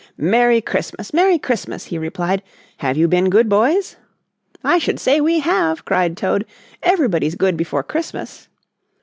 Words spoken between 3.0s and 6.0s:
been good boys?" "I should say we have,"